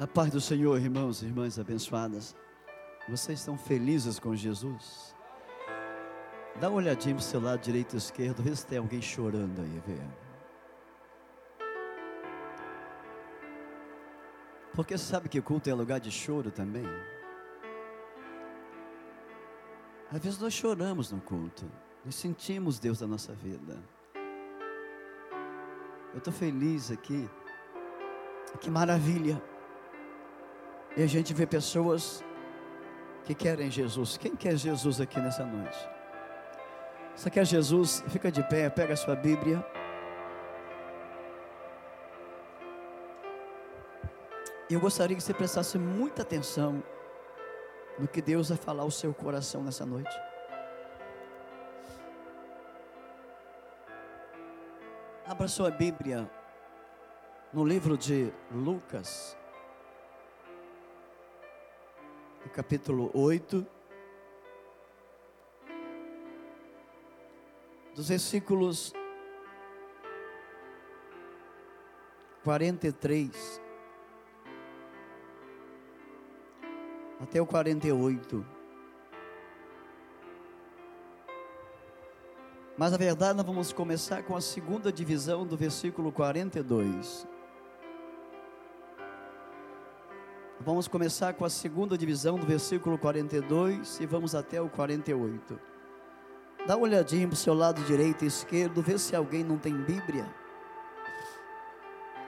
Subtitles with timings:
[0.00, 2.36] A paz do Senhor, irmãos e irmãs abençoadas.
[3.08, 5.12] Vocês estão felizes com Jesus?
[6.60, 9.60] Dá uma olhadinha para o seu lado direito e esquerdo, vê se tem alguém chorando
[9.60, 9.98] aí, vê.
[14.72, 16.84] Porque sabe que culto é lugar de choro também?
[20.12, 21.68] Às vezes nós choramos no culto,
[22.04, 23.76] nós sentimos Deus da nossa vida.
[26.12, 27.28] Eu estou feliz aqui,
[28.60, 29.42] que maravilha.
[30.98, 32.24] E a gente vê pessoas
[33.22, 34.16] que querem Jesus.
[34.16, 35.78] Quem quer Jesus aqui nessa noite?
[37.14, 38.02] Você quer Jesus?
[38.08, 39.64] Fica de pé, pega a sua Bíblia.
[44.68, 46.82] Eu gostaria que você prestasse muita atenção
[47.96, 50.20] no que Deus vai falar ao seu coração nessa noite.
[55.24, 56.28] Abra sua Bíblia
[57.52, 59.37] no livro de Lucas,
[62.48, 63.66] capítulo 8,
[67.94, 68.92] dos versículos
[72.44, 73.60] 43
[77.20, 78.46] até o 48.
[82.76, 87.26] Mas na verdade nós vamos começar com a segunda divisão do versículo 42.
[90.68, 95.58] Vamos começar com a segunda divisão do versículo 42 e vamos até o 48.
[96.66, 99.74] Dá uma olhadinha para o seu lado direito e esquerdo, vê se alguém não tem
[99.74, 100.26] Bíblia.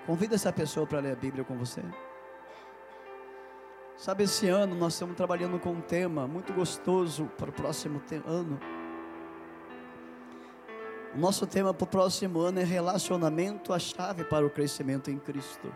[0.06, 1.82] Convida essa pessoa para ler a Bíblia com você.
[3.94, 8.58] Sabe, esse ano nós estamos trabalhando com um tema muito gostoso para o próximo ano.
[11.14, 15.18] O nosso tema para o próximo ano é relacionamento, a chave para o crescimento em
[15.18, 15.70] Cristo.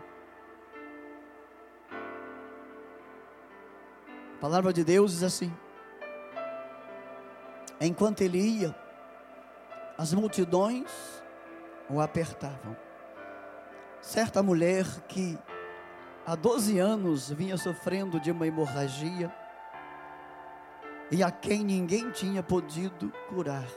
[4.45, 5.51] Palavra de Deus diz assim:
[7.81, 8.75] Enquanto ele ia,
[9.97, 10.91] as multidões
[11.89, 12.77] o apertavam.
[13.99, 15.35] Certa mulher que
[16.27, 19.35] há 12 anos vinha sofrendo de uma hemorragia
[21.09, 23.67] e a quem ninguém tinha podido curar,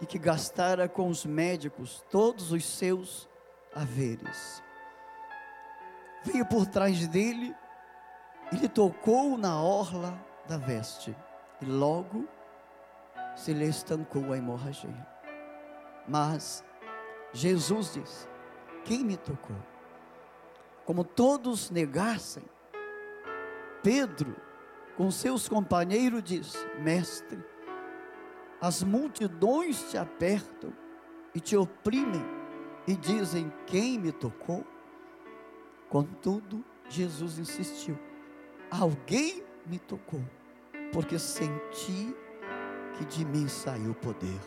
[0.00, 3.28] e que gastara com os médicos todos os seus
[3.74, 4.62] haveres.
[6.24, 7.54] Veio por trás dele
[8.52, 11.16] ele tocou na orla da veste
[11.60, 12.28] e logo
[13.34, 15.06] se lhe estancou a hemorragia.
[16.08, 16.64] Mas
[17.32, 18.28] Jesus disse:
[18.84, 19.56] Quem me tocou?
[20.84, 22.44] Como todos negassem,
[23.82, 24.36] Pedro,
[24.96, 27.44] com seus companheiros, disse: Mestre,
[28.60, 30.72] as multidões te apertam
[31.34, 32.24] e te oprimem
[32.86, 34.64] e dizem: Quem me tocou?
[35.88, 37.98] Contudo, Jesus insistiu:
[38.70, 40.22] Alguém me tocou,
[40.92, 42.14] porque senti
[42.94, 44.40] que de mim saiu poder.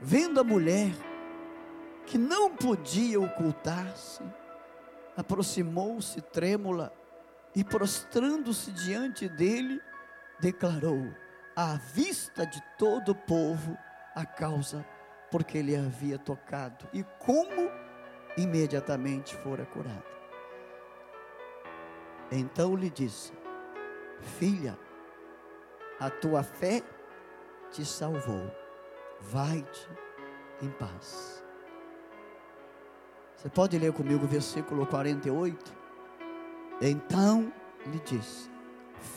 [0.00, 0.92] Vendo a mulher
[2.04, 4.22] que não podia ocultar-se,
[5.16, 6.92] aproximou-se trêmula
[7.54, 9.80] e prostrando-se diante dele,
[10.38, 11.12] declarou
[11.56, 13.76] à vista de todo o povo
[14.14, 14.86] a causa
[15.30, 17.70] porque ele havia tocado e como
[18.36, 20.15] imediatamente fora curado.
[22.30, 23.32] Então lhe disse:
[24.38, 24.78] Filha,
[26.00, 26.82] a tua fé
[27.70, 28.50] te salvou.
[29.20, 29.88] Vai-te
[30.62, 31.42] em paz.
[33.36, 35.74] Você pode ler comigo o versículo 48?
[36.80, 37.52] Então
[37.86, 38.50] lhe disse: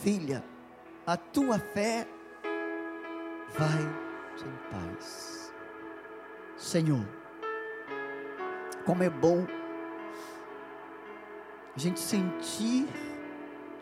[0.02, 0.44] Filha,
[1.06, 2.06] a tua fé
[3.58, 5.52] vai-te em paz.
[6.56, 7.06] Senhor,
[8.84, 9.46] como é bom
[11.74, 12.88] a gente sentir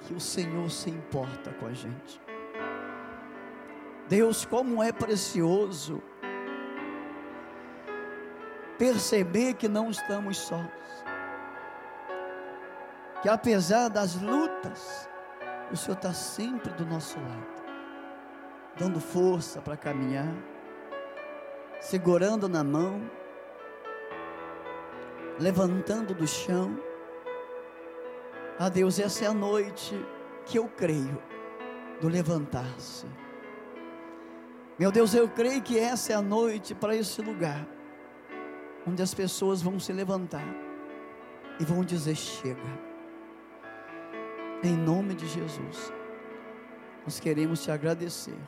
[0.03, 2.21] que o Senhor se importa com a gente.
[4.09, 6.03] Deus, como é precioso
[8.79, 11.05] perceber que não estamos sós.
[13.21, 15.09] Que apesar das lutas,
[15.71, 17.63] o Senhor está sempre do nosso lado,
[18.79, 20.33] dando força para caminhar,
[21.81, 23.03] segurando na mão,
[25.39, 26.79] levantando do chão
[28.59, 29.95] ah, Deus, essa é a noite
[30.45, 31.23] que eu creio
[32.01, 33.07] do levantar-se.
[34.79, 37.67] Meu Deus, eu creio que essa é a noite para esse lugar,
[38.87, 40.47] onde as pessoas vão se levantar
[41.61, 42.89] e vão dizer: chega.
[44.63, 45.93] Em nome de Jesus,
[47.05, 48.39] nós queremos te agradecer.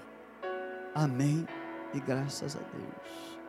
[0.92, 1.46] Amém
[1.94, 3.39] e graças a Deus.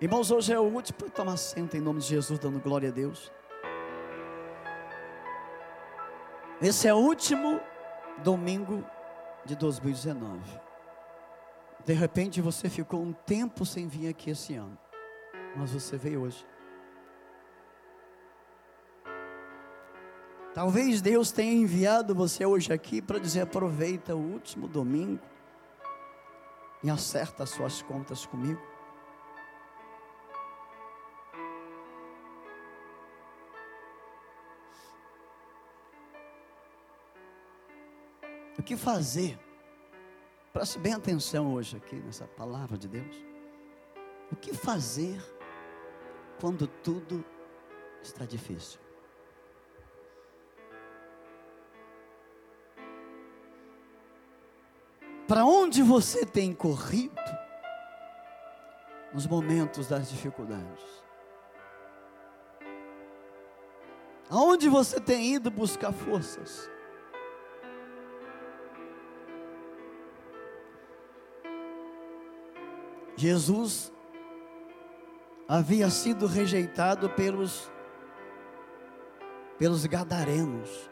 [0.00, 1.10] Irmãos, hoje é o último.
[1.10, 3.32] Tomar assento em nome de Jesus, dando glória a Deus.
[6.62, 7.60] Esse é o último
[8.22, 8.84] domingo
[9.44, 10.40] de 2019.
[11.84, 14.78] De repente você ficou um tempo sem vir aqui esse ano,
[15.56, 16.46] mas você veio hoje.
[20.54, 25.20] Talvez Deus tenha enviado você hoje aqui para dizer: aproveita o último domingo
[26.84, 28.77] e acerta as suas contas comigo.
[38.68, 39.38] Que fazer?
[40.52, 43.16] Preste bem atenção hoje aqui nessa palavra de Deus.
[44.30, 45.18] O que fazer
[46.38, 47.24] quando tudo
[48.02, 48.78] está difícil?
[55.26, 57.16] Para onde você tem corrido
[59.14, 60.84] nos momentos das dificuldades?
[64.28, 66.68] Aonde você tem ido buscar forças?
[73.18, 73.92] Jesus
[75.48, 77.68] havia sido rejeitado pelos
[79.58, 80.88] pelos gadarenos.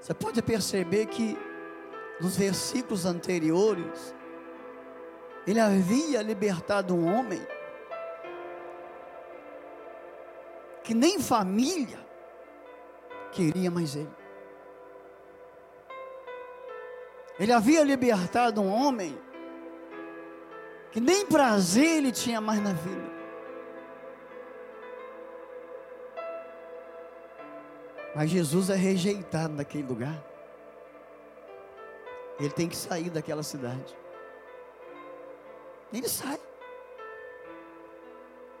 [0.00, 1.36] Você pode perceber que
[2.20, 4.14] nos versículos anteriores
[5.44, 7.44] ele havia libertado um homem
[10.84, 11.98] que nem família
[13.32, 14.14] queria mais ele.
[17.40, 19.18] Ele havia libertado um homem
[20.92, 23.10] que nem prazer ele tinha mais na vida.
[28.14, 30.22] Mas Jesus é rejeitado naquele lugar.
[32.38, 33.96] Ele tem que sair daquela cidade.
[35.90, 36.38] Ele sai.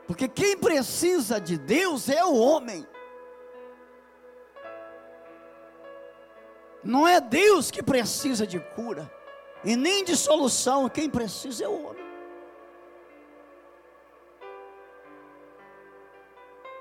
[0.06, 2.86] Porque quem precisa de Deus é o homem.
[6.82, 9.10] Não é Deus que precisa de cura,
[9.64, 12.01] e nem de solução, quem precisa é o homem.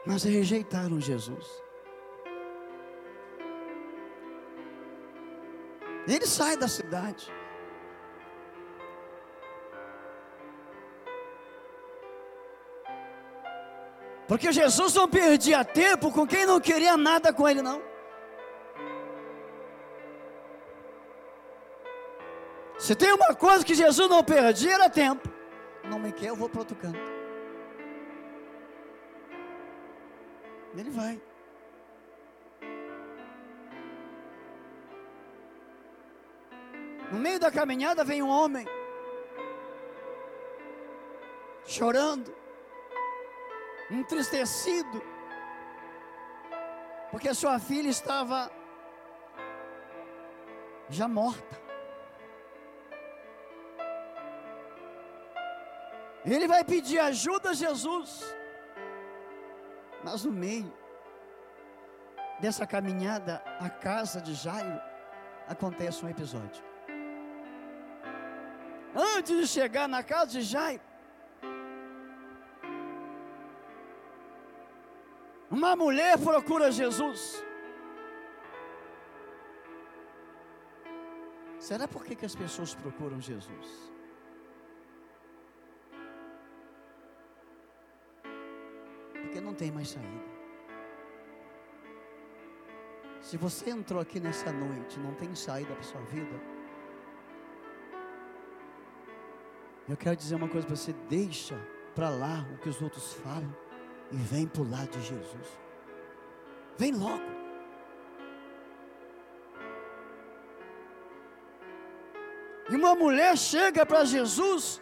[0.06, 1.62] Mas rejeitaram Jesus.
[6.08, 7.32] Ele sai da cidade.
[14.28, 17.82] Porque Jesus não perdia tempo com quem não queria nada com ele, não.
[22.80, 25.30] Se tem uma coisa que Jesus não perdia, era tempo.
[25.84, 27.11] Não me quer, eu vou para outro canto.
[30.76, 31.22] Ele vai.
[37.12, 38.66] No meio da caminhada vem um homem,
[41.66, 42.34] chorando,
[43.90, 45.04] entristecido,
[47.12, 48.50] porque sua filha estava
[50.90, 51.60] já morta.
[56.24, 58.41] Ele vai pedir ajuda a Jesus.
[60.04, 60.74] Mas no meio
[62.40, 64.82] dessa caminhada à casa de Jairo,
[65.48, 66.64] acontece um episódio.
[68.96, 70.82] Antes de chegar na casa de Jairo,
[75.50, 77.46] uma mulher procura Jesus.
[81.60, 83.92] Será por que, que as pessoas procuram Jesus?
[89.42, 90.32] Não tem mais saída.
[93.22, 96.42] Se você entrou aqui nessa noite, não tem saída para sua vida.
[99.88, 101.56] Eu quero dizer uma coisa para você: deixa
[101.94, 103.56] para lá o que os outros falam
[104.12, 105.60] e vem para o lado de Jesus.
[106.78, 107.42] Vem logo.
[112.70, 114.82] E uma mulher chega para Jesus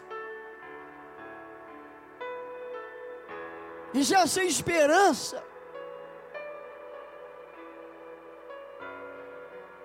[3.92, 5.42] e já sem esperança,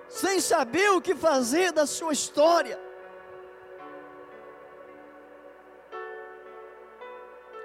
[0.07, 2.79] sem saber o que fazer da sua história.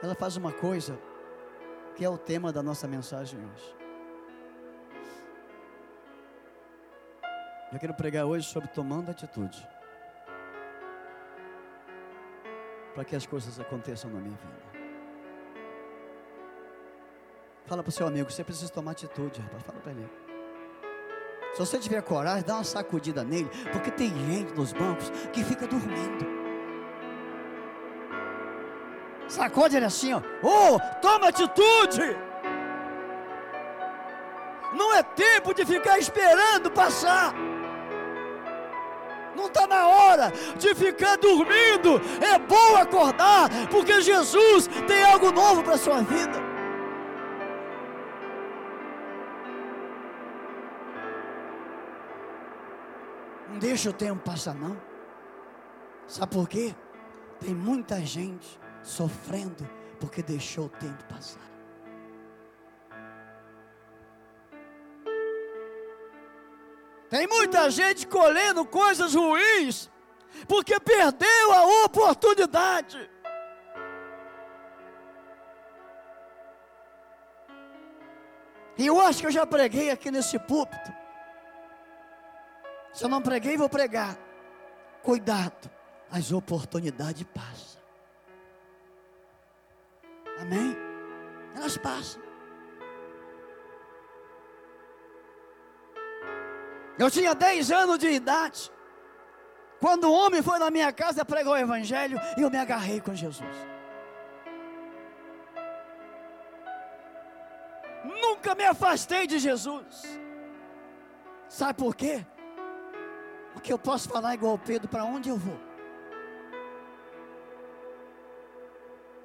[0.02, 0.99] Ela faz uma coisa
[1.94, 3.76] que é o tema da nossa mensagem hoje.
[7.73, 9.68] Eu quero pregar hoje sobre tomando atitude.
[12.94, 14.69] Para que as coisas aconteçam na minha vida.
[17.70, 19.62] Fala para o seu amigo, você precisa tomar atitude, rapaz.
[19.62, 20.10] Fala para ele.
[21.52, 25.68] Se você tiver coragem, dá uma sacudida nele, porque tem gente nos bancos que fica
[25.68, 26.26] dormindo.
[29.28, 30.20] Sacode ele assim, ó.
[30.42, 32.16] Oh, toma atitude.
[34.72, 37.32] Não é tempo de ficar esperando passar.
[39.36, 42.00] Não está na hora de ficar dormindo.
[42.20, 46.50] É bom acordar, porque Jesus tem algo novo para a sua vida.
[53.61, 54.81] Deixa o tempo passar, não.
[56.09, 56.75] Sabe por quê?
[57.38, 59.69] Tem muita gente sofrendo
[60.00, 61.38] porque deixou o tempo passar.
[67.09, 69.90] Tem muita gente colhendo coisas ruins,
[70.47, 73.11] porque perdeu a oportunidade.
[78.79, 81.00] E eu acho que eu já preguei aqui nesse púlpito.
[82.92, 84.16] Se eu não preguei, vou pregar.
[85.02, 85.70] Cuidado,
[86.11, 87.80] as oportunidades passam.
[90.40, 90.76] Amém?
[91.54, 92.23] Elas passam.
[96.99, 98.70] Eu tinha 10 anos de idade.
[99.80, 103.14] Quando o homem foi na minha casa pregar o Evangelho, e eu me agarrei com
[103.14, 103.56] Jesus.
[108.04, 110.20] Nunca me afastei de Jesus.
[111.49, 112.26] Sabe por quê?
[113.52, 115.59] Porque eu posso falar igual Pedro, para onde eu vou?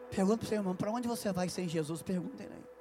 [0.09, 2.01] Pergunta para o seu irmão, para onde você vai sem Jesus?
[2.01, 2.75] Pergunta ele aí.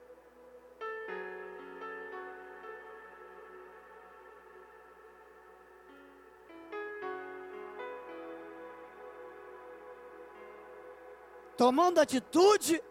[11.57, 12.83] tomando atitude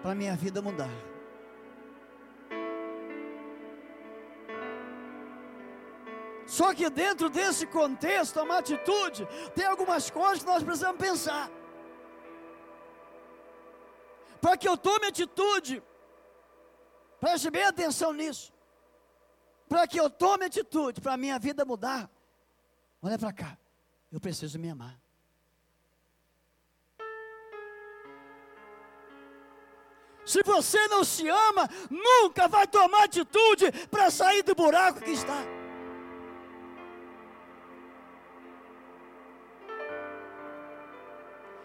[0.00, 1.07] para minha vida mudar.
[6.48, 11.50] Só que dentro desse contexto, uma atitude, tem algumas coisas que nós precisamos pensar.
[14.40, 15.82] Para que eu tome atitude,
[17.20, 18.50] preste bem atenção nisso.
[19.68, 22.10] Para que eu tome atitude, para a minha vida mudar,
[23.02, 23.58] olha para cá,
[24.10, 24.98] eu preciso me amar.
[30.24, 35.57] Se você não se ama, nunca vai tomar atitude para sair do buraco que está.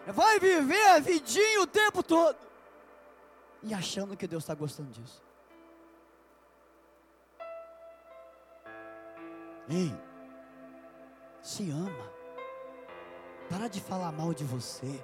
[0.06, 2.36] Vai viver a vidinha o tempo todo.
[3.62, 5.22] E achando que Deus está gostando disso.
[9.68, 9.92] Ei,
[11.42, 12.12] se ama.
[13.48, 15.02] Para de falar mal de você.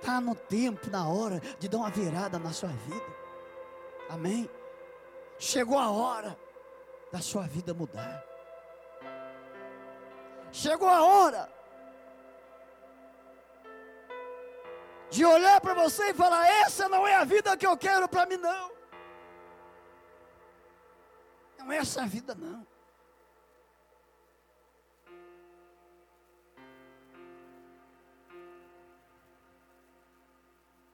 [0.00, 3.06] Está no tempo, na hora de dar uma virada na sua vida.
[4.08, 4.50] Amém?
[5.38, 6.38] Chegou a hora
[7.10, 8.31] da sua vida mudar.
[10.52, 11.48] Chegou a hora
[15.10, 18.26] de olhar para você e falar: essa não é a vida que eu quero para
[18.26, 18.70] mim, não.
[21.58, 22.66] Não é essa a vida, não.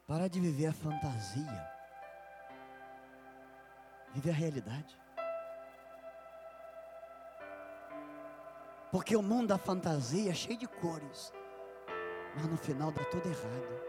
[0.06, 1.70] Para de viver a fantasia.
[4.14, 5.07] Vive a realidade.
[8.90, 11.32] Porque o mundo da fantasia é cheio de cores.
[12.34, 13.88] Mas no final dá tudo errado.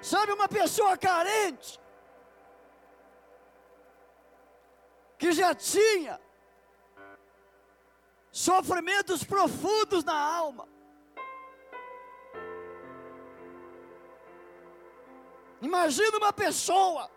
[0.00, 1.80] Sabe uma pessoa carente
[5.16, 6.20] que já tinha
[8.32, 10.68] sofrimentos profundos na alma.
[15.60, 17.08] Imagina uma pessoa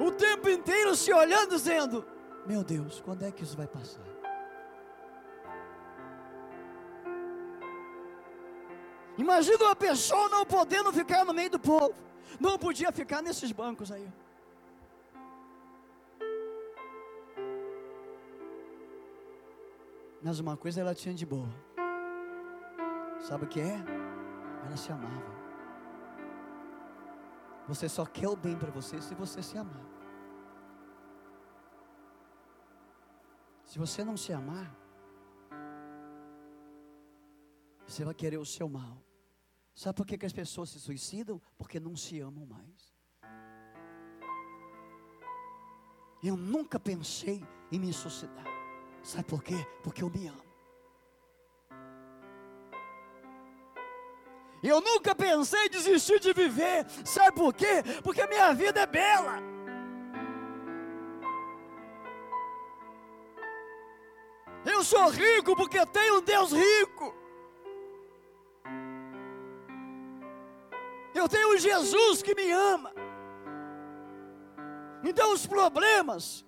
[0.00, 2.04] o tempo inteiro se olhando, dizendo:
[2.46, 4.00] Meu Deus, quando é que isso vai passar?
[9.18, 11.94] Imagina uma pessoa não podendo ficar no meio do povo,
[12.40, 14.08] não podia ficar nesses bancos aí.
[20.22, 21.48] Mas uma coisa ela tinha de boa.
[23.20, 23.78] Sabe o que é?
[24.66, 25.39] Ela se amava.
[27.70, 29.86] Você só quer o bem para você se você se amar.
[33.64, 34.68] Se você não se amar,
[37.86, 39.00] você vai querer o seu mal.
[39.72, 41.40] Sabe por que, que as pessoas se suicidam?
[41.56, 42.92] Porque não se amam mais.
[46.20, 48.50] Eu nunca pensei em me suicidar.
[49.00, 49.64] Sabe por quê?
[49.84, 50.49] Porque eu me amo.
[54.62, 56.86] Eu nunca pensei em desistir de viver.
[57.04, 57.82] Sabe por quê?
[58.02, 59.38] Porque minha vida é bela.
[64.64, 67.14] Eu sou rico porque tenho um Deus rico.
[71.14, 72.92] Eu tenho um Jesus que me ama.
[75.02, 76.44] Então os problemas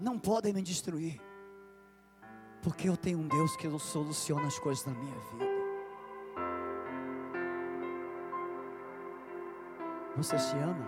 [0.00, 1.20] não podem me destruir
[2.64, 5.44] porque eu tenho um Deus que soluciona as coisas na minha vida.
[10.16, 10.86] Você se ama?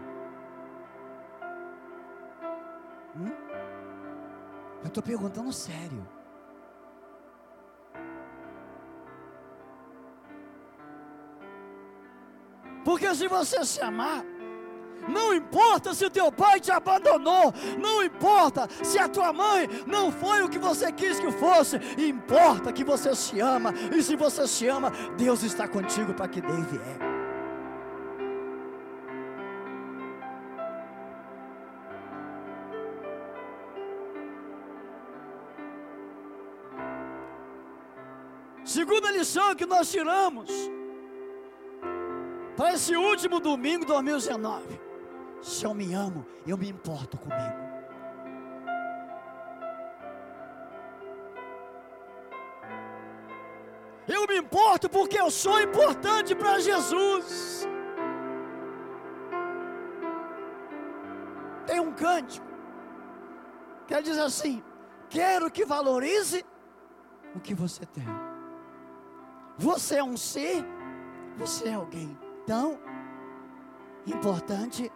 [3.15, 3.31] Hum?
[4.81, 6.09] Eu estou perguntando sério.
[12.87, 14.25] Porque se você se amar,
[15.09, 20.11] não importa se o teu pai te abandonou, não importa se a tua mãe não
[20.11, 24.47] foi o que você quis que fosse, importa que você se ama, e se você
[24.47, 27.17] se ama, Deus está contigo para que dê e vier.
[38.65, 40.51] Segunda lição que nós tiramos
[42.57, 44.86] para esse último domingo de 2019.
[45.43, 47.67] Se eu me amo, eu me importo comigo.
[54.09, 57.67] Eu me importo porque eu sou importante para Jesus.
[61.67, 62.47] Tem um cântico
[63.87, 64.63] que diz assim:
[65.09, 66.45] Quero que valorize
[67.35, 68.07] o que você tem.
[69.59, 70.65] Você é um ser,
[71.37, 72.17] você é alguém
[72.47, 72.79] tão
[74.07, 74.93] importante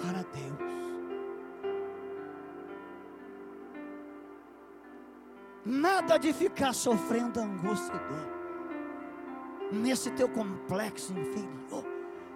[0.00, 0.72] para Deus.
[5.64, 9.80] Nada de ficar sofrendo angústia e dor.
[9.80, 11.84] Nesse teu complexo inferior,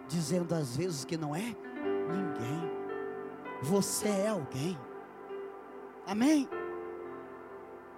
[0.09, 1.55] dizendo às vezes que não é
[2.09, 2.71] ninguém.
[3.63, 4.79] Você é alguém.
[6.07, 6.49] Amém?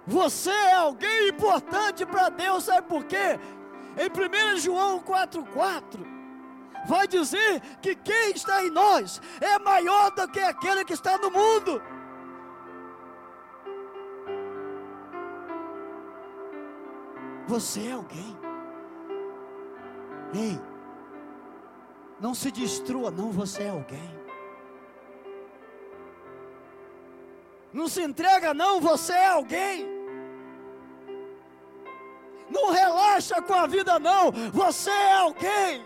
[0.07, 3.39] Você é alguém importante para Deus, sabe por quê?
[3.97, 6.18] Em 1 João 4,4
[6.85, 11.31] vai dizer que quem está em nós é maior do que aquele que está no
[11.31, 11.81] mundo.
[17.47, 18.37] Você é alguém.
[20.33, 20.61] Ei,
[22.19, 24.19] não se destrua, não, você é alguém.
[27.73, 29.87] Não se entrega, não, você é alguém.
[32.49, 35.85] Não relaxa com a vida, não, você é alguém.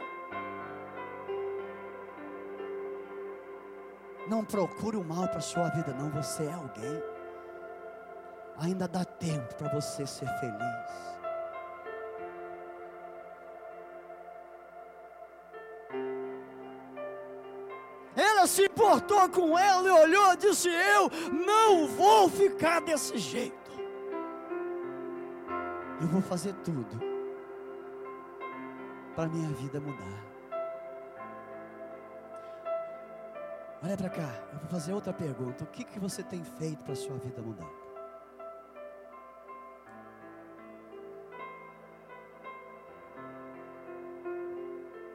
[4.27, 6.09] Não procure o mal para a sua vida, não.
[6.09, 7.03] Você é alguém.
[8.57, 11.13] Ainda dá tempo para você ser feliz.
[18.15, 23.71] Ela se importou com ela e olhou e disse: Eu não vou ficar desse jeito.
[25.99, 26.99] Eu vou fazer tudo
[29.15, 30.32] para minha vida mudar.
[33.83, 35.65] Olha para cá, eu vou fazer outra pergunta.
[35.65, 37.69] O que, que você tem feito para a sua vida mudar?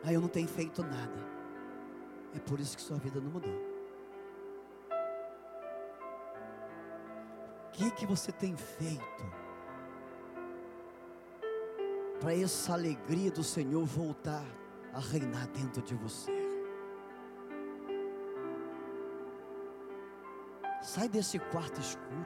[0.04, 1.18] Ah, eu não tenho feito nada.
[2.36, 3.58] É por isso que sua vida não mudou.
[7.68, 9.32] O que, que você tem feito
[12.20, 14.44] para essa alegria do Senhor voltar
[14.92, 16.37] a reinar dentro de você?
[20.88, 22.24] Sai desse quarto escuro.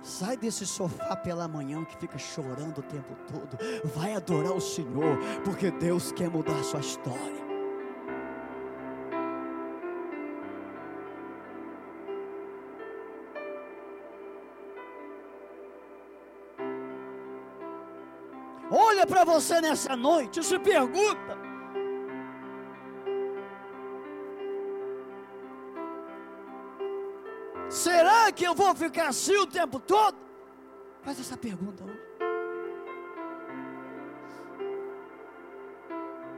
[0.00, 3.58] Sai desse sofá pela manhã que fica chorando o tempo todo.
[3.92, 7.44] Vai adorar o Senhor, porque Deus quer mudar a sua história.
[18.70, 21.45] Olha para você nessa noite e se pergunta:
[28.36, 30.16] que eu vou ficar assim o tempo todo?
[31.02, 32.06] Faz essa pergunta hoje.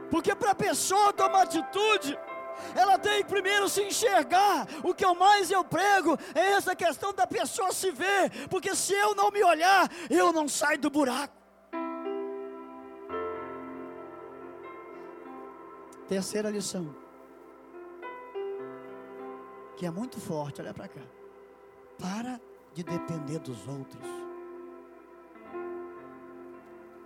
[0.09, 2.17] Porque para a pessoa tomar atitude,
[2.73, 4.65] ela tem que primeiro se enxergar.
[4.81, 8.47] O que eu mais eu prego é essa questão da pessoa se ver.
[8.49, 11.37] Porque se eu não me olhar, eu não saio do buraco.
[16.07, 16.95] Terceira lição.
[19.77, 21.18] Que é muito forte, olha para cá.
[21.99, 22.39] Para
[22.73, 24.03] de depender dos outros.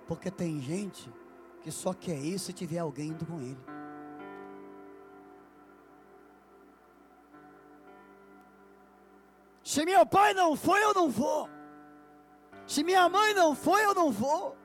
[0.07, 1.11] Porque tem gente
[1.61, 3.57] que só quer isso se tiver alguém indo com ele.
[9.63, 11.49] Se meu pai não foi, eu não vou.
[12.67, 14.55] Se minha mãe não foi, eu não vou.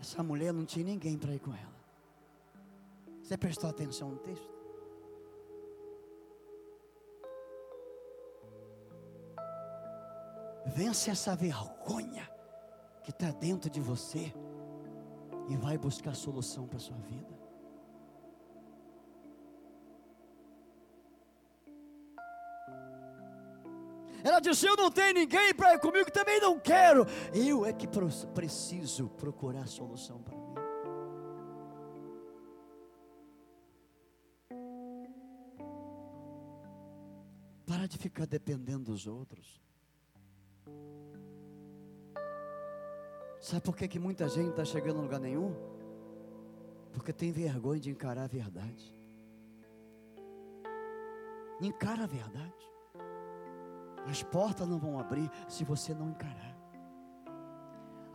[0.00, 1.78] Essa mulher não tinha ninguém para ir com ela.
[3.22, 4.57] Você prestou atenção no texto?
[10.68, 12.28] Vence essa vergonha
[13.02, 14.32] que está dentro de você
[15.48, 17.38] e vai buscar solução para a sua vida.
[24.22, 27.06] Ela disse: Eu não tenho ninguém para ir comigo, também não quero.
[27.32, 27.88] Eu é que
[28.34, 30.54] preciso procurar solução para mim.
[37.66, 39.62] Para de ficar dependendo dos outros.
[43.40, 45.54] Sabe por que, que muita gente está chegando a lugar nenhum?
[46.92, 48.94] Porque tem vergonha de encarar a verdade.
[51.60, 52.52] Encara a verdade.
[54.06, 56.56] As portas não vão abrir se você não encarar.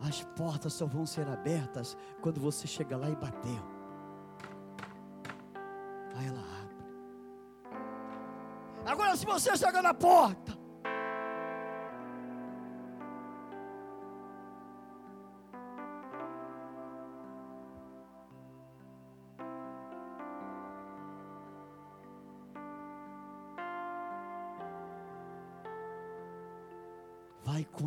[0.00, 3.62] As portas só vão ser abertas quando você chegar lá e bater.
[6.16, 6.76] Aí ela abre.
[8.86, 10.53] Agora, se você chegar na porta,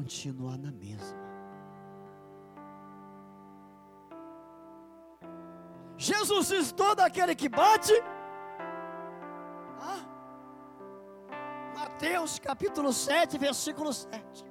[0.08, 1.28] continuar na mesma.
[5.98, 7.91] Jesus diz: todo aquele que bate.
[9.82, 10.04] Ah,
[11.76, 14.46] Mateus capítulo 7, versículo 7.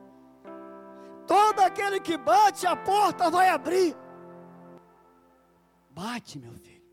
[1.27, 3.97] Todo aquele que bate, a porta vai abrir.
[5.91, 6.85] Bate, meu filho.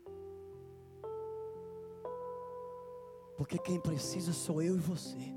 [3.36, 5.34] Porque quem precisa sou eu e você.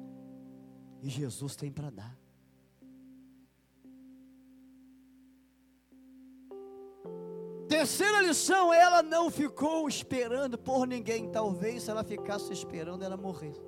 [1.02, 2.27] E Jesus tem para dar.
[7.78, 11.30] Terceira lição, ela não ficou esperando por ninguém.
[11.30, 13.62] Talvez se ela ficasse esperando, ela morresse.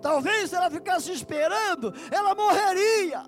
[0.00, 3.24] Talvez se ela ficasse esperando, ela morreria.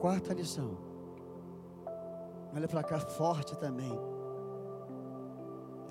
[0.00, 0.76] Quarta lição.
[2.52, 3.96] Olha para cá, forte também.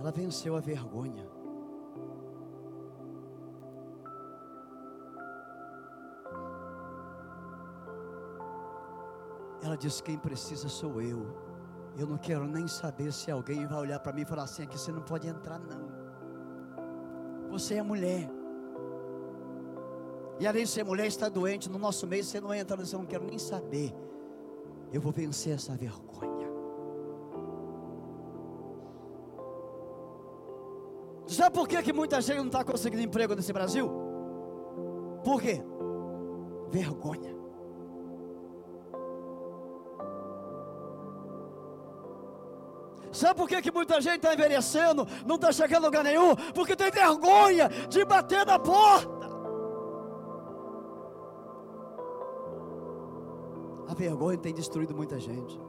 [0.02, 1.37] Ela venceu a vergonha.
[9.62, 11.26] Ela disse: Quem precisa sou eu.
[11.98, 14.78] Eu não quero nem saber se alguém vai olhar para mim e falar assim: aqui
[14.78, 17.50] você não pode entrar, não.
[17.50, 18.30] Você é mulher.
[20.40, 21.70] E além de ser mulher, está doente.
[21.70, 23.94] No nosso meio você não entra, eu não quero nem saber.
[24.94, 26.48] Eu vou vencer essa vergonha.
[31.26, 33.90] Sabe por que, que muita gente não está conseguindo emprego nesse Brasil?
[35.24, 35.62] Por quê?
[36.70, 37.37] Vergonha.
[43.18, 46.36] Sabe por que, que muita gente está envelhecendo, não está chegando a lugar nenhum?
[46.54, 49.28] Porque tem vergonha de bater na porta.
[53.88, 55.60] A vergonha tem destruído muita gente.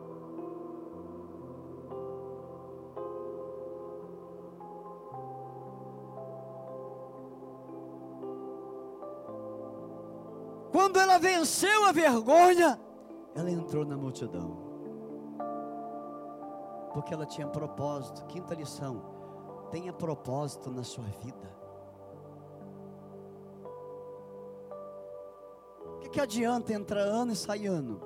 [10.71, 12.79] Quando ela venceu a vergonha,
[13.35, 14.68] ela entrou na multidão
[16.99, 18.25] porque ela tinha propósito.
[18.27, 19.01] Quinta lição:
[19.71, 21.57] tenha propósito na sua vida.
[25.95, 28.01] O que, que adianta entrar ano e sair ano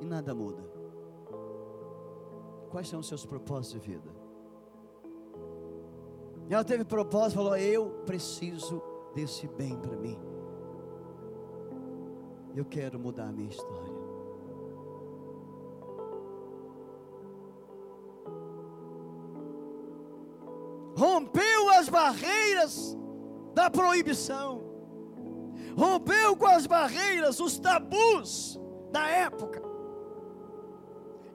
[0.00, 0.64] e nada muda?
[2.70, 4.10] Quais são os seus propósitos de vida?
[6.50, 8.82] Ela teve propósito, falou: Eu preciso
[9.14, 10.18] desse bem para mim.
[12.52, 13.97] Eu quero mudar a minha história.
[22.68, 22.96] Barreiras
[23.54, 24.62] da proibição,
[25.76, 28.60] rompeu com as barreiras, os tabus
[28.92, 29.62] da época,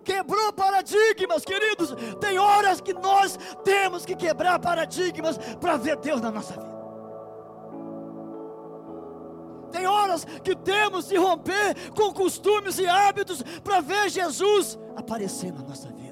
[0.03, 1.93] quebrou paradigmas, queridos.
[2.19, 6.73] Tem horas que nós temos que quebrar paradigmas para ver Deus na nossa vida.
[9.71, 15.63] Tem horas que temos de romper com costumes e hábitos para ver Jesus aparecer na
[15.63, 16.02] nossa vida.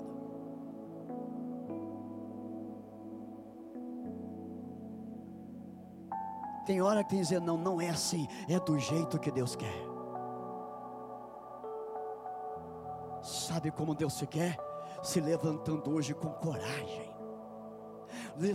[6.66, 9.56] Tem hora que tem que dizer, não, não é assim, é do jeito que Deus
[9.56, 9.92] quer.
[13.22, 14.58] Sabe como Deus se quer?
[15.04, 17.12] Se levantando hoje com coragem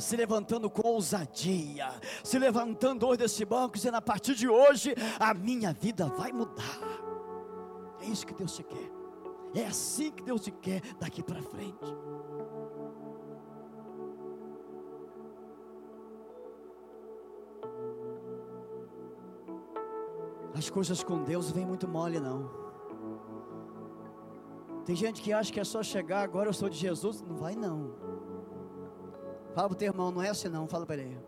[0.01, 1.89] se levantando com ousadia,
[2.23, 6.81] se levantando hoje desse banco, dizendo: a partir de hoje a minha vida vai mudar.
[8.01, 8.91] É isso que Deus te quer,
[9.55, 11.95] é assim que Deus te quer daqui para frente.
[20.57, 22.49] As coisas com Deus vêm muito mole, não.
[24.87, 27.21] Tem gente que acha que é só chegar, agora eu sou de Jesus.
[27.21, 27.93] Não vai, não.
[29.55, 31.21] Fala para o teu irmão, não é assim não, fala para ele.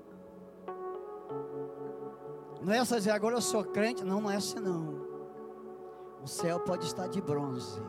[2.62, 4.03] Não é só dizer, agora eu sou crente.
[4.03, 5.07] Não, não é assim não.
[6.23, 7.83] O céu pode estar de bronze.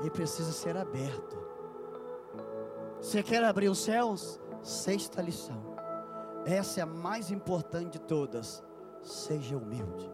[0.00, 1.38] Ele precisa ser aberto.
[3.00, 4.40] Você quer abrir os céus?
[4.60, 5.62] Sexta lição.
[6.44, 8.66] Essa é a mais importante de todas
[9.02, 10.10] seja humilde.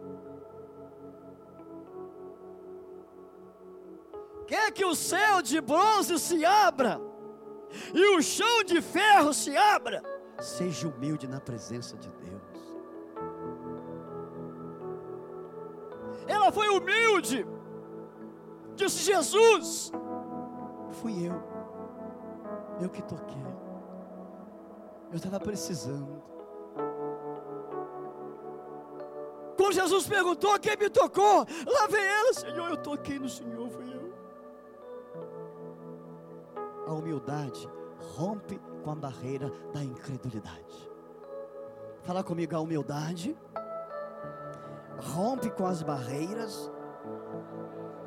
[4.47, 7.01] Quer que o céu de bronze se abra
[7.93, 10.03] e o chão de ferro se abra?
[10.39, 12.35] Seja humilde na presença de Deus.
[16.27, 17.45] Ela foi humilde,
[18.75, 19.91] disse Jesus.
[21.01, 21.41] Fui eu,
[22.81, 23.45] eu que toquei.
[25.11, 26.34] Eu estava precisando.
[29.75, 31.45] Jesus perguntou: Quem me tocou?
[31.67, 34.13] Lá vem ela, Senhor, eu toquei no Senhor, fui eu.
[36.87, 37.67] A humildade
[38.15, 40.89] rompe com a barreira da incredulidade.
[42.03, 43.35] Fala comigo, a humildade
[45.13, 46.71] rompe com as barreiras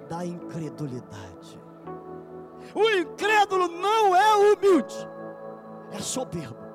[0.09, 1.61] da incredulidade.
[2.75, 4.97] O incrédulo não é humilde,
[5.91, 6.68] é soberbo.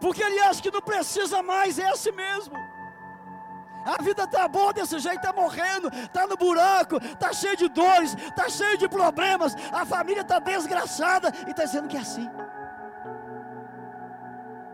[0.00, 2.56] Porque ele acha que não precisa mais, é assim mesmo.
[3.84, 8.14] A vida está boa desse jeito, está morrendo, está no buraco, está cheio de dores,
[8.14, 12.28] está cheio de problemas, a família está desgraçada e está dizendo que é assim.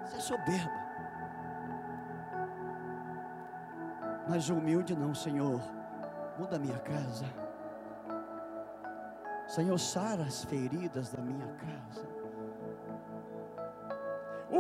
[0.05, 0.87] Você é soberba.
[4.29, 5.61] Mas humilde não, Senhor.
[6.37, 7.25] Muda a minha casa.
[9.47, 12.16] Senhor, sara as feridas da minha casa.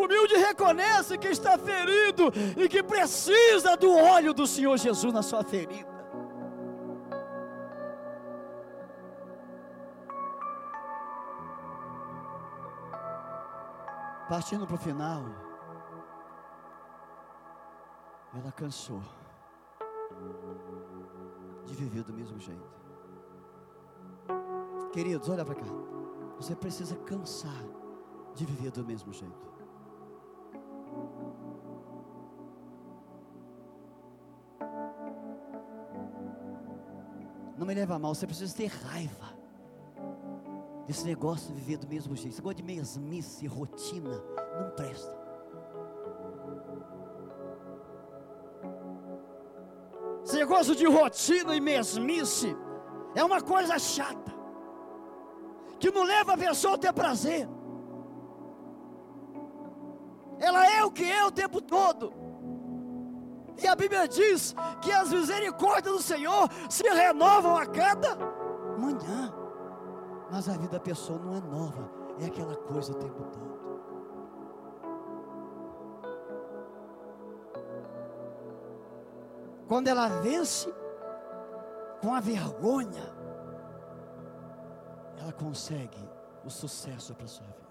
[0.02, 5.42] Humilde reconhece que está ferido e que precisa do óleo do Senhor Jesus na sua
[5.42, 5.96] ferida.
[14.28, 15.22] Partindo para o final,
[18.34, 19.00] ela cansou
[21.64, 22.76] de viver do mesmo jeito.
[24.92, 25.66] Queridos, olha para cá.
[26.36, 27.62] Você precisa cansar
[28.34, 29.55] de viver do mesmo jeito.
[37.66, 39.36] Não me leva mal, você precisa ter raiva
[40.86, 42.28] desse negócio de viver do mesmo jeito.
[42.28, 44.22] Esse negócio de mesmice, rotina,
[44.60, 45.18] não presta.
[50.22, 52.56] Esse negócio de rotina e mesmice
[53.16, 54.32] é uma coisa chata,
[55.80, 57.48] que não leva a pessoa a ter prazer.
[60.38, 62.25] Ela é o que é o tempo todo.
[63.62, 68.16] E a Bíblia diz que as misericórdias do Senhor se renovam a cada
[68.78, 69.32] manhã.
[70.30, 71.90] Mas a vida da pessoa não é nova,
[72.20, 73.56] é aquela coisa o tempo todo.
[79.68, 80.72] Quando ela vence
[82.00, 83.14] com a vergonha,
[85.18, 85.98] ela consegue
[86.44, 87.65] o sucesso para a sua vida.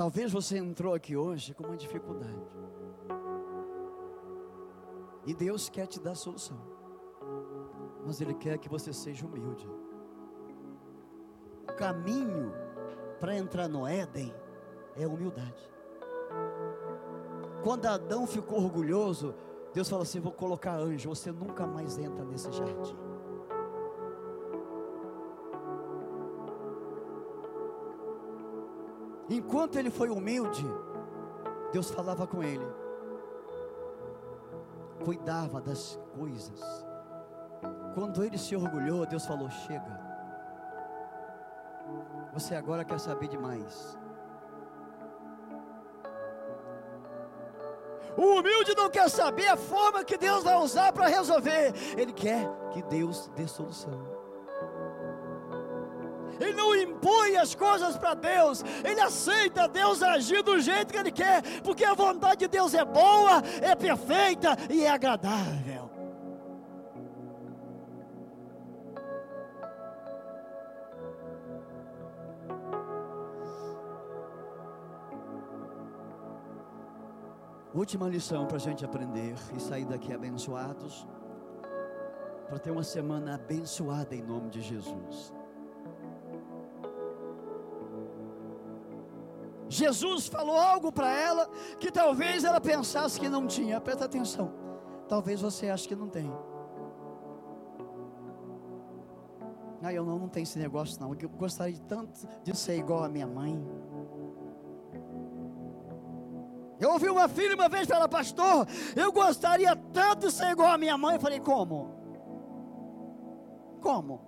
[0.00, 2.40] Talvez você entrou aqui hoje com uma dificuldade.
[5.26, 6.56] E Deus quer te dar solução.
[8.06, 9.68] Mas Ele quer que você seja humilde.
[11.68, 12.50] O caminho
[13.20, 14.34] para entrar no Éden
[14.96, 15.70] é humildade.
[17.62, 19.34] Quando Adão ficou orgulhoso,
[19.74, 23.09] Deus falou assim: Vou colocar anjo, você nunca mais entra nesse jardim.
[29.30, 30.66] Enquanto ele foi humilde,
[31.72, 32.66] Deus falava com ele,
[35.04, 36.60] cuidava das coisas.
[37.94, 40.00] Quando ele se orgulhou, Deus falou: Chega,
[42.32, 43.96] você agora quer saber demais.
[48.16, 52.50] O humilde não quer saber a forma que Deus vai usar para resolver, ele quer
[52.72, 54.19] que Deus dê solução.
[56.40, 61.12] Ele não impõe as coisas para Deus, ele aceita Deus agir do jeito que ele
[61.12, 65.90] quer, porque a vontade de Deus é boa, é perfeita e é agradável.
[77.72, 81.06] Última lição para a gente aprender e sair daqui abençoados,
[82.48, 85.32] para ter uma semana abençoada em nome de Jesus.
[89.70, 93.80] Jesus falou algo para ela que talvez ela pensasse que não tinha.
[93.80, 94.52] Presta atenção.
[95.08, 96.30] Talvez você ache que não tem.
[99.80, 101.14] Ah, eu não, não tenho esse negócio não.
[101.14, 103.64] Eu gostaria tanto de ser igual a minha mãe.
[106.80, 110.78] Eu ouvi uma filha uma vez falar, pastor, eu gostaria tanto de ser igual a
[110.78, 111.14] minha mãe.
[111.14, 111.94] Eu falei, como?
[113.80, 114.20] Como?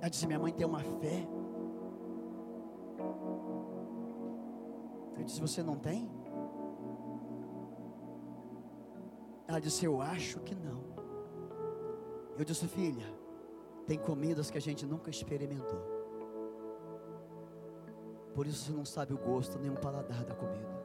[0.00, 1.26] Ela disse, minha mãe tem uma fé.
[5.26, 6.10] Disse, você não tem?
[9.46, 10.84] Ela disse, eu acho que não.
[12.38, 13.06] Eu disse, filha,
[13.86, 15.96] tem comidas que a gente nunca experimentou.
[18.34, 20.76] Por isso você não sabe o gosto nem o paladar da comida.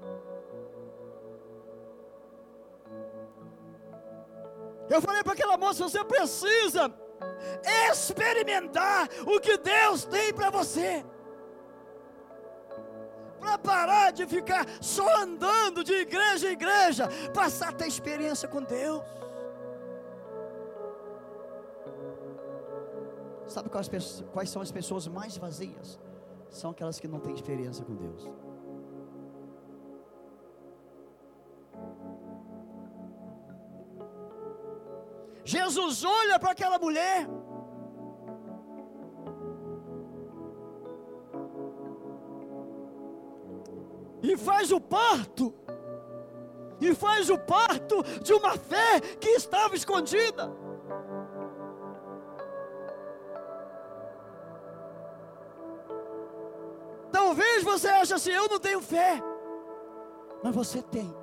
[4.89, 6.93] Eu falei para aquela moça: você precisa
[7.89, 11.05] experimentar o que Deus tem para você.
[13.41, 18.61] Para parar de ficar só andando de igreja em igreja, passar a ter experiência com
[18.61, 19.01] Deus.
[23.47, 23.89] Sabe quais,
[24.31, 25.99] quais são as pessoas mais vazias?
[26.49, 28.29] São aquelas que não têm experiência com Deus.
[35.43, 37.27] Jesus olha para aquela mulher.
[44.41, 45.53] Faz o parto.
[46.79, 50.51] E faz o parto de uma fé que estava escondida.
[57.11, 59.21] Talvez você ache assim, eu não tenho fé.
[60.43, 61.15] Mas você tem.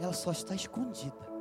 [0.00, 1.32] Ela só está escondida.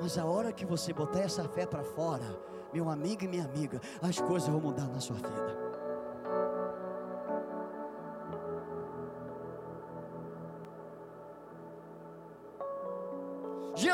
[0.00, 2.24] Mas a hora que você botar essa fé para fora,
[2.72, 5.61] meu amigo e minha amiga, as coisas vão mudar na sua vida.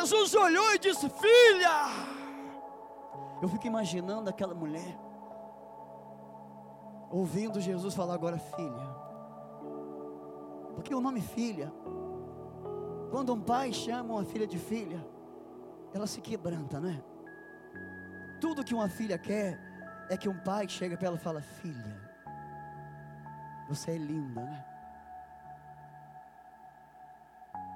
[0.08, 1.76] Jesus olhou e disse: Filha,
[3.42, 4.98] eu fico imaginando aquela mulher,
[7.10, 8.88] ouvindo Jesus falar agora, filha,
[10.74, 11.70] porque o nome filha,
[13.10, 15.06] quando um pai chama uma filha de filha,
[15.92, 17.04] ela se quebranta, não é?
[18.40, 19.60] Tudo que uma filha quer
[20.08, 22.00] é que um pai chega para ela e fala: Filha,
[23.68, 24.64] você é linda, né?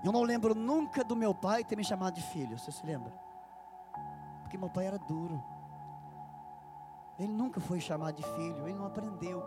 [0.05, 3.13] Eu não lembro nunca do meu pai ter me chamado de filho, você se lembra?
[4.43, 5.43] Porque meu pai era duro.
[7.19, 9.43] Ele nunca foi chamado de filho, ele não aprendeu.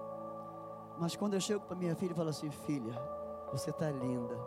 [0.97, 2.93] Mas quando eu chego para minha filha e falo assim: Filha,
[3.51, 4.37] você está linda.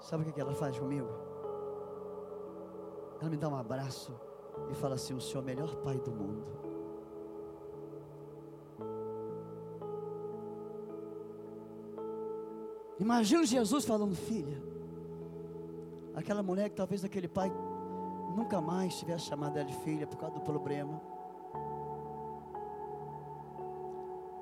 [0.00, 1.08] Sabe o que ela faz comigo?
[3.20, 4.12] Ela me dá um abraço
[4.70, 6.69] e fala assim: O Senhor é o melhor pai do mundo.
[13.00, 14.62] Imagina Jesus falando, filha.
[16.14, 17.50] Aquela mulher que talvez aquele pai
[18.36, 21.00] nunca mais tivesse chamado ela de filha por causa do problema.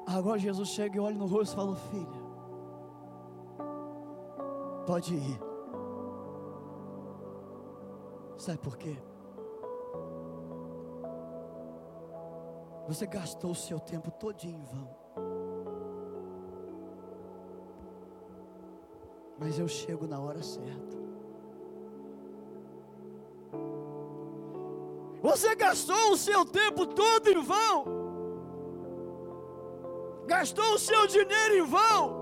[0.05, 2.21] Agora Jesus chega e olha no rosto e fala: Filha,
[4.87, 5.41] pode ir.
[8.39, 8.97] Sabe por quê?
[12.89, 15.08] Você gastou o seu tempo todinho em vão.
[19.39, 20.99] Mas eu chego na hora certa.
[25.23, 27.85] Você gastou o seu tempo todo em vão.
[30.27, 32.19] Gastou o seu dinheiro em vão.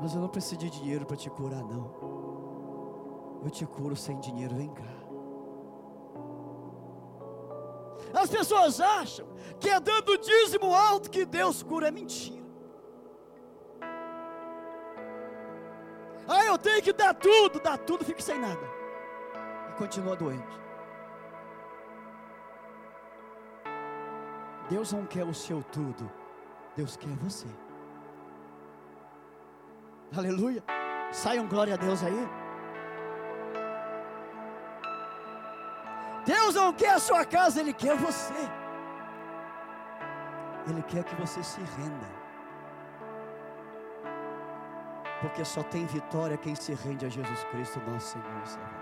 [0.00, 1.90] Mas eu não preciso de dinheiro para te curar, não.
[3.44, 5.00] Eu te curo sem dinheiro, vem cá.
[8.12, 9.26] As pessoas acham
[9.58, 12.39] que é dando dízimo alto que Deus cura, é mentira.
[16.60, 18.66] Tenho que dar tudo, dar tudo, fique sem nada.
[19.70, 20.60] E continua doente.
[24.68, 26.10] Deus não quer o seu tudo,
[26.76, 27.48] Deus quer você.
[30.16, 30.62] Aleluia.
[31.12, 32.28] Saiam glória a Deus aí.
[36.24, 38.34] Deus não quer a sua casa, Ele quer você.
[40.68, 42.19] Ele quer que você se renda.
[45.20, 48.80] Porque só tem vitória quem se rende a Jesus Cristo, nosso Senhor e Salvador.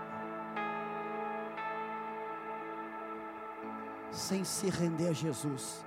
[4.11, 5.85] Sem se render a Jesus,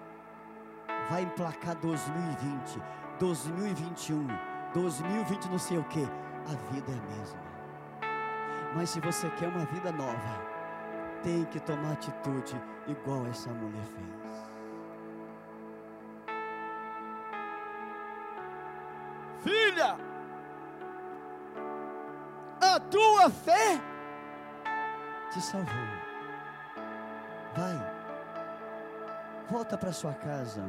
[1.11, 2.83] vai emplacar 2020,
[3.19, 4.27] 2021,
[4.75, 7.41] 2020 não sei o que, a vida é a mesma.
[8.75, 10.53] Mas se você quer uma vida nova,
[11.23, 14.22] tem que tomar atitude igual essa mulher fez.
[23.23, 23.81] Tua fé
[25.31, 25.73] te salvou.
[27.55, 27.77] Vai,
[29.49, 30.63] volta para sua casa,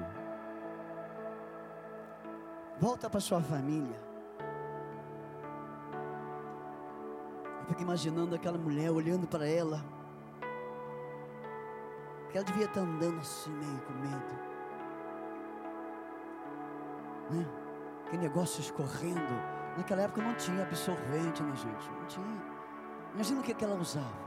[2.79, 3.99] volta para sua família.
[7.61, 9.83] Eu fico imaginando aquela mulher olhando para ela.
[12.29, 14.35] Que ela devia estar andando assim, meio com medo.
[17.31, 17.45] Né?
[18.09, 19.62] Que negócio escorrendo.
[19.77, 21.91] Naquela época não tinha absorvente, né, gente?
[21.91, 22.41] Não tinha.
[23.13, 24.23] Imagina o que, que ela usava.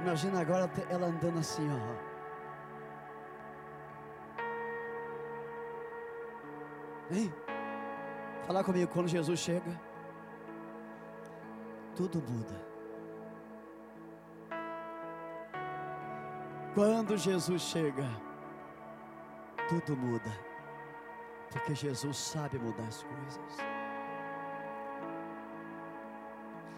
[0.00, 2.12] Imagina agora ela andando assim, ó.
[7.14, 7.32] Hein?
[8.46, 9.92] Falar comigo quando Jesus chega
[11.94, 12.71] tudo muda.
[16.74, 18.08] Quando Jesus chega,
[19.68, 20.32] tudo muda,
[21.50, 23.56] porque Jesus sabe mudar as coisas.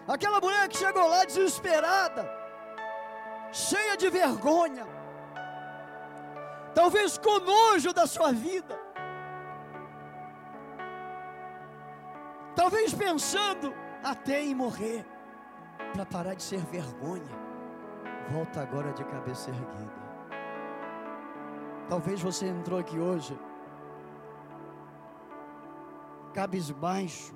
[0.05, 2.29] Aquela mulher que chegou lá desesperada,
[3.53, 4.85] cheia de vergonha,
[6.73, 8.77] talvez com nojo da sua vida,
[12.53, 13.73] talvez pensando,
[14.03, 15.05] até em morrer,
[15.93, 17.44] para parar de ser vergonha,
[18.29, 20.05] volta agora de cabeça erguida.
[21.87, 23.37] Talvez você entrou aqui hoje,
[26.33, 27.33] cabisbaixo,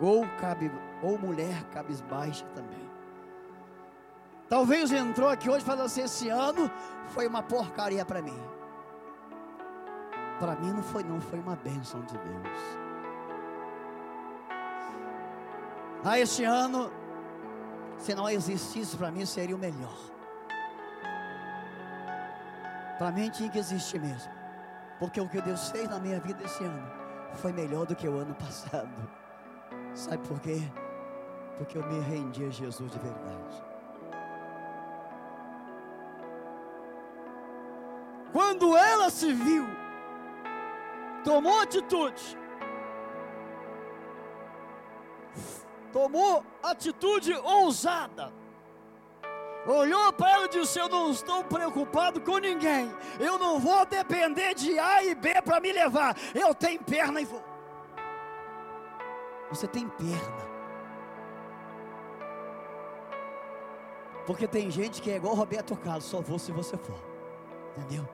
[0.00, 0.70] ou, cabe,
[1.02, 2.88] ou mulher cabisbaixa também.
[4.48, 6.70] Talvez entrou aqui hoje falando assim: esse ano
[7.08, 8.38] foi uma porcaria para mim.
[10.38, 12.78] Para mim não foi, não, foi uma bênção de Deus.
[16.04, 16.90] Ah, este ano,
[17.98, 19.96] se não existisse para mim, seria o melhor.
[22.98, 24.32] Para mim tinha que existir mesmo.
[24.98, 26.90] Porque o que Deus fez na minha vida esse ano
[27.34, 28.88] foi melhor do que o ano passado.
[29.94, 30.60] Sabe por quê?
[31.56, 33.64] Porque eu me rendi a Jesus de verdade.
[38.32, 39.66] Quando ela se viu,
[41.24, 42.38] tomou atitude,
[45.92, 48.32] tomou atitude ousada.
[49.66, 52.90] Olhou para ela e disse: Eu não estou preocupado com ninguém.
[53.20, 56.16] Eu não vou depender de A e B para me levar.
[56.34, 57.42] Eu tenho perna e vou.
[59.50, 60.48] Você tem perna.
[64.26, 67.02] Porque tem gente que é igual Roberto Carlos, só vou se você for.
[67.76, 68.06] Entendeu?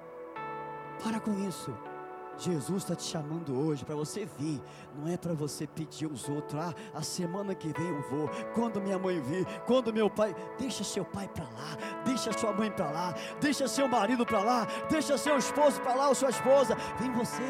[1.02, 1.76] Para com isso.
[2.38, 4.60] Jesus está te chamando hoje para você vir,
[4.96, 8.80] não é para você pedir aos outros, ah, a semana que vem eu vou, quando
[8.80, 12.90] minha mãe vir, quando meu pai, deixa seu pai para lá, deixa sua mãe para
[12.90, 17.12] lá, deixa seu marido para lá, deixa seu esposo para lá ou sua esposa, vem
[17.12, 17.42] você.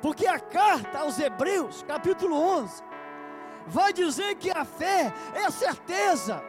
[0.00, 2.82] Porque a carta aos Hebreus, capítulo 11,
[3.66, 6.42] vai dizer que a fé é a certeza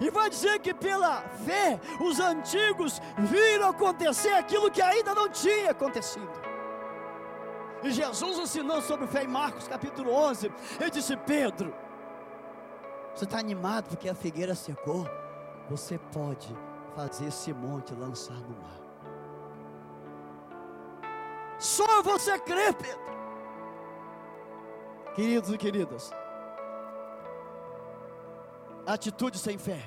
[0.00, 5.72] e vai dizer que pela fé os antigos viram acontecer aquilo que ainda não tinha
[5.72, 6.30] acontecido.
[7.82, 10.52] E Jesus ensinou sobre fé em Marcos capítulo 11.
[10.80, 11.74] Ele disse: Pedro,
[13.14, 15.06] você está animado porque a figueira secou?
[15.68, 16.54] Você pode
[16.94, 18.80] fazer esse monte lançar no mar.
[21.58, 23.10] Só você crê, Pedro.
[25.14, 26.10] Queridos e queridas,
[28.90, 29.80] Atitude sem fé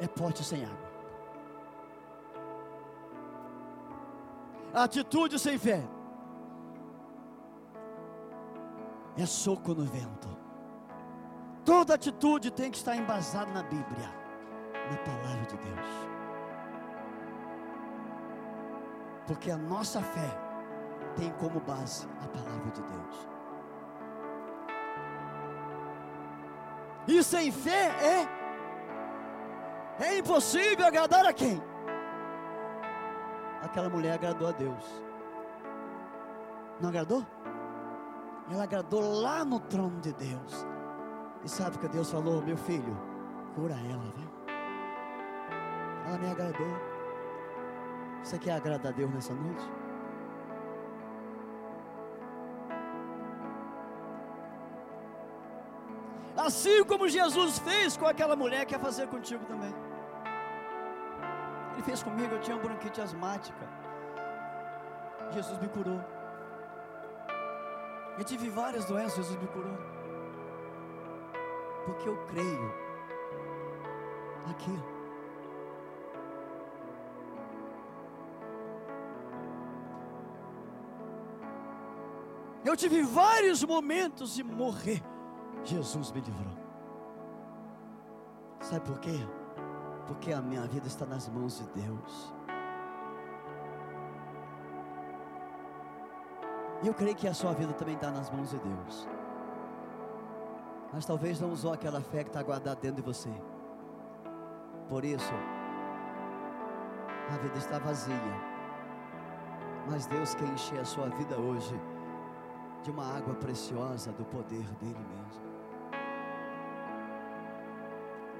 [0.00, 0.90] é pote sem água.
[4.74, 5.84] Atitude sem fé
[9.16, 10.28] é soco no vento.
[11.64, 14.12] Toda atitude tem que estar embasada na Bíblia,
[14.90, 15.86] na palavra de Deus.
[19.28, 20.36] Porque a nossa fé
[21.14, 23.35] tem como base a palavra de Deus.
[27.08, 28.36] E sem fé é
[29.98, 31.62] é impossível agradar a quem?
[33.66, 35.02] aquela mulher agradou a Deus.
[36.80, 37.26] Não agradou?
[38.50, 40.66] Ela agradou lá no trono de Deus.
[41.44, 42.42] E sabe o que Deus falou?
[42.42, 42.96] Meu filho,
[43.54, 44.56] cura ela, vai.
[46.06, 46.66] Ela me agradou.
[48.22, 49.68] Você quer agradar a Deus nessa noite?
[56.46, 59.74] Assim como Jesus fez com aquela mulher, quer fazer contigo também.
[61.72, 63.68] Ele fez comigo, eu tinha bronquite asmática.
[65.32, 66.00] Jesus me curou.
[68.16, 69.76] Eu tive várias doenças, Jesus me curou.
[71.84, 72.74] Porque eu creio.
[74.52, 74.78] Aqui.
[82.64, 85.02] Eu tive vários momentos de morrer.
[85.66, 86.54] Jesus me livrou.
[88.60, 89.18] Sabe por quê?
[90.06, 92.32] Porque a minha vida está nas mãos de Deus.
[96.82, 99.08] E eu creio que a sua vida também está nas mãos de Deus.
[100.92, 103.30] Mas talvez não usou aquela fé que está guardada dentro de você.
[104.88, 105.32] Por isso,
[107.32, 108.14] a vida está vazia.
[109.90, 111.74] Mas Deus quer encher a sua vida hoje
[112.82, 115.45] de uma água preciosa do poder dele mesmo.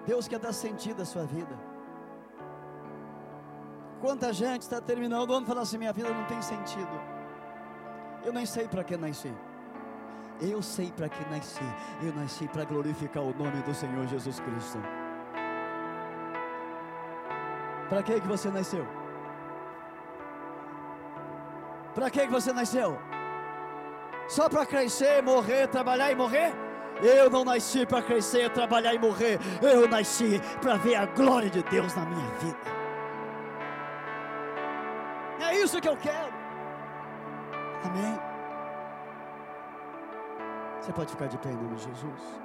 [0.06, 1.56] Deus quer dar sentido à sua vida.
[4.00, 7.00] Quanta gente está terminando o ano falando assim: minha vida não tem sentido.
[8.24, 9.32] Eu nem sei para que nasci.
[10.40, 11.64] Eu sei para que nasci.
[12.02, 14.78] Eu nasci para glorificar o nome do Senhor Jesus Cristo.
[17.88, 18.86] Para que que você nasceu?
[21.94, 22.98] Para que que você nasceu?
[24.28, 26.65] Só para crescer, morrer, trabalhar e morrer?
[27.02, 29.38] Eu não nasci para crescer, trabalhar e morrer.
[29.62, 32.56] Eu nasci para ver a glória de Deus na minha vida.
[35.40, 36.34] É isso que eu quero.
[37.84, 38.18] Amém.
[40.80, 42.40] Você pode ficar de pé em nome de Jesus.